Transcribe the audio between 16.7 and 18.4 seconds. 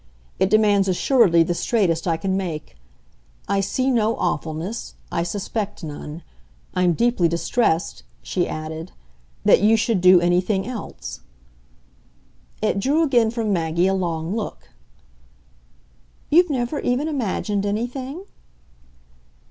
even imagined anything?"